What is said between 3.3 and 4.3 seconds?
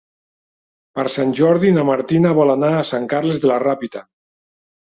de la Ràpita.